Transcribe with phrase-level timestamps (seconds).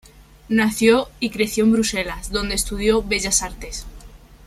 [0.49, 3.85] Nació y creció en Bruselas, donde estudió Bellas Artes.